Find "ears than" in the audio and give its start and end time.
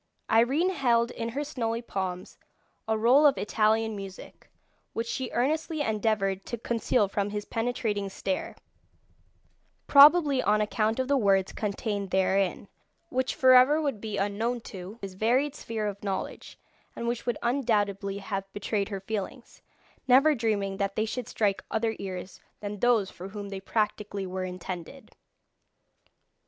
21.99-22.79